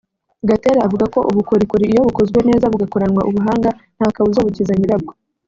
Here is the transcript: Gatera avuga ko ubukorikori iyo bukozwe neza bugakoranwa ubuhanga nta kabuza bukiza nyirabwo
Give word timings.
Gatera 0.49 0.79
avuga 0.87 1.05
ko 1.13 1.19
ubukorikori 1.31 1.83
iyo 1.91 2.01
bukozwe 2.07 2.39
neza 2.49 2.69
bugakoranwa 2.71 3.21
ubuhanga 3.29 3.69
nta 3.97 4.07
kabuza 4.15 4.45
bukiza 4.45 4.73
nyirabwo 4.77 5.11